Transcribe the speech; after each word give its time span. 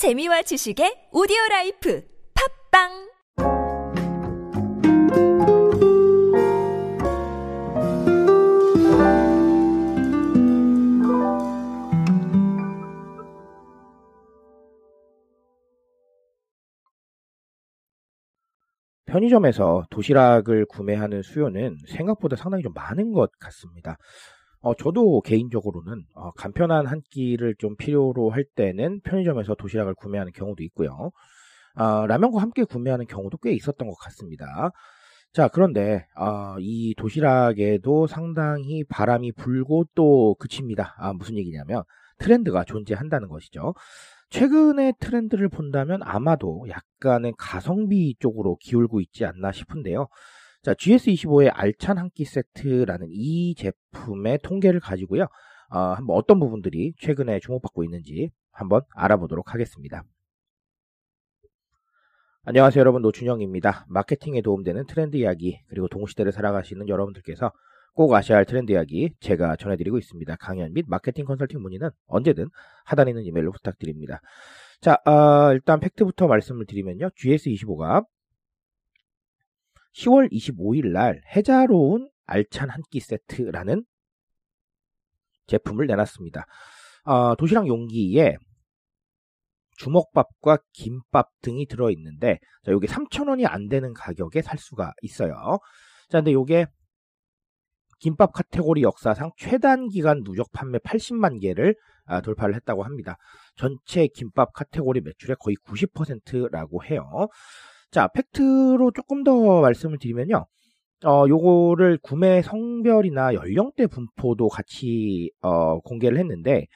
재미와 0.00 0.40
지식의 0.40 1.10
오디오 1.12 1.36
라이프 1.50 2.02
팟빵 2.72 2.88
편의점에서 19.04 19.84
도시락을 19.90 20.64
구매하는 20.64 21.20
수요는 21.20 21.76
생각보다 21.88 22.36
상당히 22.36 22.62
좀 22.62 22.72
많은 22.72 23.12
것 23.12 23.30
같습니다. 23.38 23.98
어, 24.62 24.74
저도 24.74 25.22
개인적으로는 25.22 26.04
어, 26.14 26.30
간편한 26.32 26.86
한 26.86 27.00
끼를 27.10 27.54
좀 27.58 27.76
필요로 27.76 28.30
할 28.30 28.44
때는 28.44 29.00
편의점에서 29.02 29.54
도시락을 29.54 29.94
구매하는 29.94 30.32
경우도 30.32 30.62
있고요. 30.64 31.10
아, 31.74 32.06
라면과 32.06 32.42
함께 32.42 32.64
구매하는 32.64 33.06
경우도 33.06 33.38
꽤 33.38 33.52
있었던 33.52 33.88
것 33.88 33.94
같습니다. 33.94 34.70
자, 35.32 35.48
그런데 35.48 36.06
아, 36.14 36.56
이 36.58 36.94
도시락에도 36.96 38.06
상당히 38.06 38.84
바람이 38.84 39.32
불고 39.32 39.84
또 39.94 40.34
그칩니다. 40.38 40.94
아, 40.98 41.12
무슨 41.12 41.38
얘기냐면 41.38 41.84
트렌드가 42.18 42.64
존재한다는 42.64 43.28
것이죠. 43.28 43.74
최근의 44.28 44.94
트렌드를 45.00 45.48
본다면 45.48 46.00
아마도 46.02 46.66
약간의 46.68 47.34
가성비 47.38 48.14
쪽으로 48.18 48.56
기울고 48.60 49.00
있지 49.00 49.24
않나 49.24 49.52
싶은데요. 49.52 50.08
자, 50.62 50.74
GS25의 50.74 51.50
알찬 51.54 51.96
한 51.96 52.10
끼 52.10 52.24
세트라는 52.24 53.08
이 53.10 53.54
제품의 53.54 54.40
통계를 54.42 54.80
가지고요. 54.80 55.22
어, 55.70 55.78
한번 55.78 56.16
어떤 56.16 56.38
부분들이 56.38 56.92
최근에 56.98 57.40
주목받고 57.40 57.84
있는지 57.84 58.30
한번 58.52 58.82
알아보도록 58.94 59.54
하겠습니다. 59.54 60.02
안녕하세요 62.44 62.80
여러분 62.80 63.00
노준영입니다. 63.02 63.86
마케팅에 63.88 64.42
도움되는 64.42 64.86
트렌드 64.86 65.16
이야기 65.16 65.60
그리고 65.68 65.88
동시대를 65.88 66.32
살아가시는 66.32 66.88
여러분들께서 66.88 67.52
꼭 67.94 68.12
아셔야 68.14 68.38
할 68.38 68.44
트렌드 68.44 68.72
이야기 68.72 69.14
제가 69.20 69.56
전해드리고 69.56 69.98
있습니다. 69.98 70.36
강연 70.36 70.72
및 70.74 70.84
마케팅 70.88 71.24
컨설팅 71.24 71.60
문의는 71.62 71.90
언제든 72.06 72.48
하단에 72.84 73.12
있는 73.12 73.24
이메일로 73.24 73.52
부탁드립니다. 73.52 74.20
자, 74.80 74.98
어, 75.06 75.52
일단 75.52 75.80
팩트부터 75.80 76.26
말씀을 76.26 76.66
드리면요. 76.66 77.10
GS25가 77.10 78.04
10월 79.94 80.30
25일 80.32 80.92
날 80.92 81.20
해자로운 81.34 82.08
알찬 82.26 82.70
한 82.70 82.82
끼 82.90 83.00
세트라는 83.00 83.84
제품을 85.46 85.86
내놨습니다. 85.86 86.46
어, 87.04 87.34
도시락 87.36 87.66
용기에 87.66 88.36
주먹밥과 89.78 90.58
김밥 90.72 91.30
등이 91.42 91.66
들어있는데, 91.66 92.38
자, 92.64 92.72
요게 92.72 92.86
3,000원이 92.86 93.46
안 93.48 93.68
되는 93.68 93.92
가격에 93.94 94.42
살 94.42 94.58
수가 94.58 94.92
있어요. 95.02 95.34
자, 96.10 96.18
근데 96.18 96.32
요게 96.32 96.66
김밥 97.98 98.32
카테고리 98.32 98.82
역사상 98.82 99.32
최단 99.36 99.88
기간 99.88 100.22
누적 100.22 100.50
판매 100.52 100.78
80만 100.78 101.40
개를 101.40 101.74
아, 102.06 102.20
돌파를 102.20 102.54
했다고 102.56 102.82
합니다. 102.82 103.16
전체 103.56 104.06
김밥 104.08 104.52
카테고리 104.52 105.00
매출의 105.00 105.36
거의 105.40 105.56
90%라고 105.66 106.84
해요. 106.84 107.28
자, 107.90 108.08
팩트로 108.08 108.92
조금 108.94 109.24
더 109.24 109.60
말씀을 109.60 109.98
드리면요. 109.98 110.46
어, 111.04 111.24
요거를 111.28 111.98
구매 112.02 112.42
성별이나 112.42 113.34
연령대 113.34 113.86
분포도 113.86 114.48
같이 114.48 115.30
어, 115.40 115.80
공개를 115.80 116.18
했는데 116.18 116.66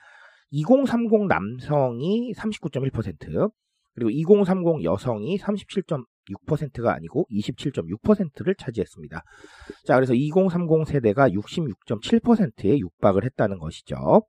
2030 0.51 1.27
남성이 1.29 2.33
39.1% 2.33 3.51
그리고 3.95 4.11
2030 4.11 4.85
여성이 4.85 5.37
37.6%가 5.39 6.95
아니고 6.95 7.27
27.6%를 7.31 8.55
차지했습니다. 8.57 9.23
자, 9.85 9.95
그래서 9.95 10.15
2030 10.15 10.87
세대가 10.87 11.29
66.7%에 11.29 12.79
육박을 12.79 13.25
했다는 13.25 13.59
것이죠. 13.59 14.25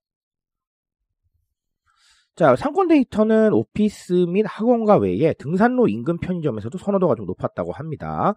자, 2.35 2.57
상권 2.57 2.90
데이터는 2.90 3.53
오피스 3.53 4.25
및 4.28 4.46
학원가 4.46 4.97
외에 4.97 5.34
등산로 5.34 5.88
인근 5.88 6.18
편의점에서도 6.18 6.78
선호도가 6.78 7.16
좀 7.16 7.25
높았다고 7.28 7.72
합니다. 7.72 8.34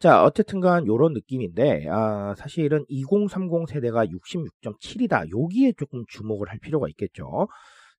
자, 0.00 0.24
어쨌든 0.24 0.58
간 0.58 0.88
요런 0.88 1.12
느낌인데, 1.12 1.86
아, 1.88 2.34
사실은 2.36 2.84
2030 2.88 3.68
세대가 3.68 4.04
66.7이다. 4.06 5.30
여기에 5.30 5.74
조금 5.78 6.02
주목을 6.08 6.50
할 6.50 6.58
필요가 6.58 6.88
있겠죠. 6.88 7.46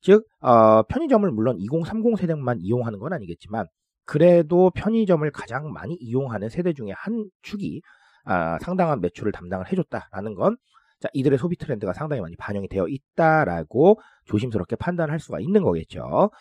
즉, 0.02 0.26
어, 0.42 0.84
편의점을 0.84 1.32
물론 1.32 1.58
2030 1.58 2.18
세대만 2.18 2.58
이용하는 2.60 3.00
건 3.00 3.14
아니겠지만, 3.14 3.68
그래도 4.06 4.72
편의점을 4.72 5.32
가장 5.32 5.72
많이 5.72 5.96
이용하는 6.02 6.50
세대 6.50 6.74
중에 6.74 6.92
한 6.98 7.30
축이 7.44 7.82
아, 8.26 8.58
상당한 8.60 9.00
매출을 9.00 9.32
담당을 9.32 9.72
해줬다라는 9.72 10.36
건 10.36 10.58
자, 11.04 11.10
이들의 11.12 11.38
소비 11.38 11.58
트렌드가 11.58 11.92
상당히 11.92 12.22
많이 12.22 12.38
반영이 12.38 12.70
되어 12.70 12.88
있다라고 12.88 14.00
조심스럽게 14.24 14.78
판단할 14.78 15.20
수가 15.20 15.42
있는 15.42 15.62
거겠죠. 15.62 16.32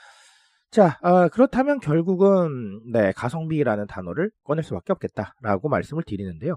자, 0.71 1.00
어, 1.03 1.27
그렇다면 1.31 1.81
결국은 1.81 2.81
네, 2.93 3.11
가성비라는 3.11 3.89
단어를 3.89 4.31
꺼낼 4.45 4.62
수밖에 4.62 4.93
없겠다라고 4.93 5.69
말씀을 5.69 6.05
드리는데요. 6.05 6.55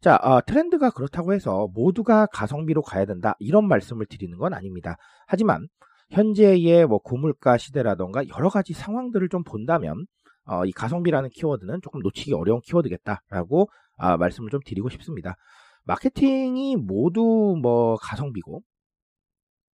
자, 0.00 0.16
어, 0.16 0.40
트렌드가 0.44 0.90
그렇다고 0.90 1.34
해서 1.34 1.68
모두가 1.72 2.26
가성비로 2.26 2.82
가야 2.82 3.04
된다 3.04 3.36
이런 3.38 3.68
말씀을 3.68 4.06
드리는 4.06 4.36
건 4.38 4.52
아닙니다. 4.52 4.96
하지만 5.28 5.68
현재의 6.10 6.84
뭐 6.88 6.98
고물가 6.98 7.58
시대라던가 7.58 8.26
여러 8.26 8.48
가지 8.48 8.72
상황들을 8.72 9.28
좀 9.28 9.44
본다면 9.44 10.06
어, 10.46 10.64
이 10.64 10.72
가성비라는 10.72 11.30
키워드는 11.30 11.78
조금 11.80 12.00
놓치기 12.00 12.32
어려운 12.32 12.60
키워드겠다라고 12.64 13.68
아, 13.98 14.16
말씀을 14.16 14.50
좀 14.50 14.58
드리고 14.66 14.88
싶습니다. 14.88 15.36
마케팅이 15.86 16.76
모두 16.76 17.56
뭐 17.60 17.96
가성비고 17.96 18.62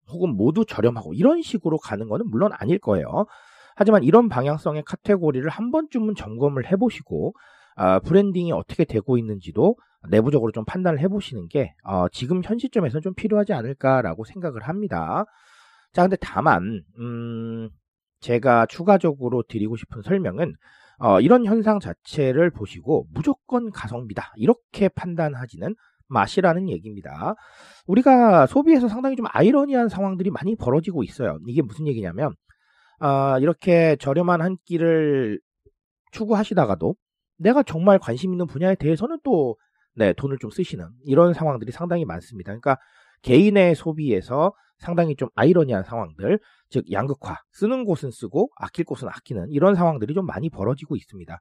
혹은 0.08 0.36
모두 0.36 0.64
저렴하고 0.64 1.14
이런 1.14 1.40
식으로 1.40 1.78
가는 1.78 2.08
거는 2.08 2.28
물론 2.28 2.50
아닐 2.52 2.78
거예요. 2.78 3.26
하지만 3.76 4.02
이런 4.02 4.28
방향성의 4.28 4.82
카테고리를 4.84 5.48
한 5.48 5.70
번쯤은 5.70 6.16
점검을 6.16 6.70
해보시고 6.70 7.34
어, 7.76 8.00
branding이 8.00 8.52
어떻게 8.52 8.84
되고 8.84 9.16
있는지도 9.16 9.76
내부적으로 10.08 10.50
좀 10.52 10.64
판단을 10.64 10.98
해보시는 10.98 11.48
게 11.48 11.74
어, 11.84 12.08
지금 12.08 12.42
현 12.44 12.58
시점에서는 12.58 13.02
좀 13.02 13.14
필요하지 13.14 13.52
않을까라고 13.52 14.24
생각을 14.24 14.62
합니다. 14.62 15.24
자, 15.92 16.02
근데 16.02 16.16
다만 16.20 16.82
음, 16.98 17.70
제가 18.20 18.66
추가적으로 18.66 19.44
드리고 19.48 19.76
싶은 19.76 20.02
설명은 20.02 20.54
어, 20.98 21.20
이런 21.20 21.46
현상 21.46 21.78
자체를 21.80 22.50
보시고 22.50 23.06
무조건 23.14 23.70
가성비다 23.70 24.32
이렇게 24.36 24.88
판단하지는 24.88 25.74
맛이라는 26.10 26.68
얘기입니다. 26.68 27.34
우리가 27.86 28.46
소비에서 28.46 28.88
상당히 28.88 29.16
좀 29.16 29.26
아이러니한 29.30 29.88
상황들이 29.88 30.30
많이 30.30 30.54
벌어지고 30.56 31.02
있어요. 31.02 31.38
이게 31.46 31.62
무슨 31.62 31.86
얘기냐면 31.86 32.34
아, 32.98 33.38
이렇게 33.40 33.96
저렴한 33.96 34.42
한 34.42 34.56
끼를 34.64 35.40
추구하시다가도 36.12 36.94
내가 37.38 37.62
정말 37.62 37.98
관심 37.98 38.32
있는 38.32 38.46
분야에 38.46 38.74
대해서는 38.74 39.18
또 39.24 39.56
네, 39.94 40.12
돈을 40.12 40.38
좀 40.38 40.50
쓰시는 40.50 40.86
이런 41.04 41.32
상황들이 41.32 41.72
상당히 41.72 42.04
많습니다. 42.04 42.50
그러니까 42.50 42.76
개인의 43.22 43.74
소비에서 43.74 44.52
상당히 44.78 45.14
좀 45.14 45.28
아이러니한 45.34 45.84
상황들, 45.84 46.38
즉 46.70 46.90
양극화, 46.90 47.36
쓰는 47.52 47.84
곳은 47.84 48.10
쓰고 48.10 48.50
아낄 48.56 48.84
곳은 48.84 49.08
아끼는 49.08 49.48
이런 49.50 49.74
상황들이 49.74 50.14
좀 50.14 50.26
많이 50.26 50.48
벌어지고 50.48 50.96
있습니다. 50.96 51.38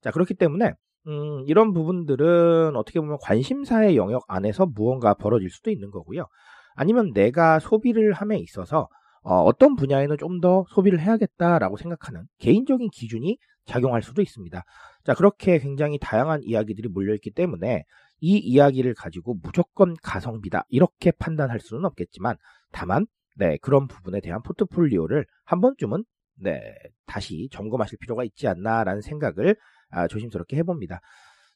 자, 0.00 0.10
그렇기 0.10 0.34
때문에 0.34 0.72
음, 1.06 1.44
이런 1.46 1.72
부분들은 1.72 2.76
어떻게 2.76 3.00
보면 3.00 3.18
관심사의 3.22 3.96
영역 3.96 4.24
안에서 4.28 4.66
무언가 4.66 5.14
벌어질 5.14 5.50
수도 5.50 5.70
있는 5.70 5.90
거고요. 5.90 6.26
아니면 6.74 7.12
내가 7.12 7.58
소비를 7.58 8.12
함에 8.12 8.38
있어서 8.38 8.88
어, 9.22 9.52
떤 9.58 9.76
분야에는 9.76 10.16
좀 10.18 10.40
더 10.40 10.64
소비를 10.70 11.00
해야겠다라고 11.00 11.76
생각하는 11.76 12.24
개인적인 12.38 12.88
기준이 12.90 13.38
작용할 13.66 14.02
수도 14.02 14.22
있습니다. 14.22 14.64
자, 15.04 15.14
그렇게 15.14 15.58
굉장히 15.58 15.98
다양한 15.98 16.42
이야기들이 16.42 16.88
몰려있기 16.88 17.32
때문에 17.32 17.84
이 18.20 18.38
이야기를 18.38 18.94
가지고 18.94 19.36
무조건 19.42 19.94
가성비다 20.02 20.64
이렇게 20.68 21.10
판단할 21.10 21.60
수는 21.60 21.84
없겠지만 21.84 22.36
다만 22.72 23.06
네, 23.36 23.58
그런 23.58 23.86
부분에 23.86 24.20
대한 24.20 24.42
포트폴리오를 24.42 25.26
한 25.44 25.60
번쯤은 25.60 26.04
네, 26.42 26.60
다시 27.06 27.48
점검하실 27.52 27.98
필요가 28.00 28.24
있지 28.24 28.48
않나라는 28.48 29.02
생각을 29.02 29.56
아, 29.90 30.08
조심스럽게 30.08 30.56
해봅니다. 30.58 31.00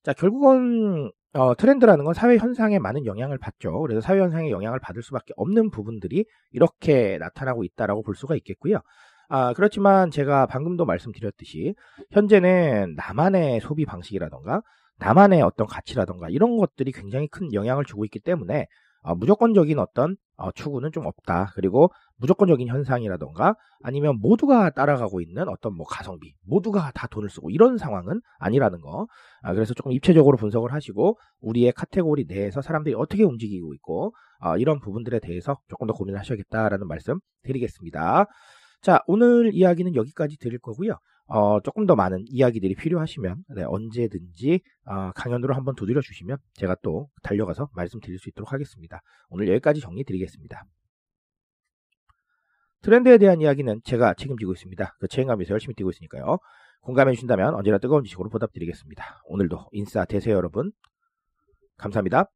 자, 0.03 0.13
결국은 0.13 1.11
어, 1.33 1.55
트렌드라는 1.57 2.05
건 2.05 2.15
사회 2.15 2.37
현상에 2.37 2.79
많은 2.79 3.07
영향을 3.07 3.39
받죠. 3.39 3.81
그래서 3.81 4.01
사회 4.01 4.21
현상에 4.21 4.51
영향을 4.51 4.79
받을 4.79 5.03
수밖에 5.03 5.33
없는 5.37 5.71
부분들이 5.71 6.25
이렇게 6.53 7.19
나타나고 7.19 7.65
있다라고 7.65 8.03
볼 8.03 8.15
수가 8.15 8.37
있겠고요. 8.37 8.79
아, 9.29 9.53
그렇지만 9.55 10.11
제가 10.11 10.47
방금도 10.47 10.85
말씀드렸듯이 10.85 11.75
현재는 12.11 12.95
나만의 12.97 13.61
소비 13.61 13.85
방식이라던가 13.85 14.63
나만의 14.99 15.43
어떤 15.43 15.67
가치라던가 15.67 16.29
이런 16.29 16.57
것들이 16.57 16.93
굉장히 16.93 17.27
큰 17.29 17.53
영향을 17.53 17.85
주고 17.85 18.05
있기 18.05 18.21
때문에 18.21 18.67
어, 19.05 19.15
무조건적인 19.15 19.79
어떤 19.79 20.17
어, 20.37 20.51
추구는 20.51 20.91
좀 20.91 21.07
없다. 21.07 21.53
그리고 21.55 21.91
무조건적인 22.17 22.67
현상이라던가 22.69 23.55
아니면 23.83 24.19
모두가 24.19 24.71
따라가고 24.71 25.21
있는 25.21 25.49
어떤 25.49 25.77
뭐 25.77 25.87
가성비, 25.87 26.35
모두가 26.47 26.91
다 26.93 27.07
돈을 27.07 27.29
쓰고 27.29 27.51
이런 27.51 27.77
상황은 27.77 28.23
아니라는 28.39 28.81
거. 28.81 29.07
아, 29.43 29.53
그래서 29.53 29.75
조금 29.75 29.93
입체적으로 29.93 30.39
분석을 30.39 30.73
하시고 30.73 31.19
우리의 31.41 31.73
카테고리 31.73 32.25
내에서 32.27 32.63
사람들이 32.63 32.95
어떻게 32.95 33.25
움직이고 33.25 33.75
있고 33.75 34.15
어, 34.41 34.57
이런 34.57 34.81
부분들에 34.81 35.21
대해서 35.21 35.59
조금 35.69 35.87
더 35.87 35.93
고민을 35.93 36.19
하셔야겠다라는 36.19 36.89
말씀 36.89 37.19
드리겠습니다. 37.43 38.27
자, 38.81 39.01
오늘 39.07 39.51
이야기는 39.53 39.95
여기까지 39.95 40.39
드릴 40.39 40.59
거고요. 40.59 40.99
어, 41.27 41.61
조금 41.61 41.87
더 41.87 41.97
많은 41.97 42.25
이야기들이 42.29 42.75
필요하시면 42.75 43.45
네, 43.57 43.63
언제든지 43.65 44.61
어, 44.85 45.11
강연으로 45.13 45.55
한번 45.55 45.75
두드려 45.75 46.01
주시면 46.01 46.37
제가 46.55 46.77
또 46.83 47.09
달려가서 47.23 47.71
말씀드릴 47.73 48.19
수 48.19 48.29
있도록 48.29 48.53
하겠습니다. 48.53 49.01
오늘 49.31 49.49
여기까지 49.49 49.81
정리 49.81 50.05
드리겠습니다. 50.05 50.65
트렌드에 52.83 53.17
대한 53.17 53.41
이야기는 53.41 53.81
제가 53.85 54.13
책임지고 54.15 54.53
있습니다. 54.53 54.97
그 55.01 55.09
책임감에서 55.09 55.53
열심히 55.53 55.75
뛰고 55.75 55.89
있으니까요. 55.91 56.39
공감해 56.83 57.15
주신다면 57.15 57.55
언제나 57.55 57.79
뜨거운 57.79 58.05
지식으로 58.05 58.29
보답드리겠습니다. 58.29 59.23
오늘도 59.25 59.69
인싸 59.73 60.05
되세요 60.05 60.37
여러분. 60.37 60.71
감사합니다. 61.79 62.31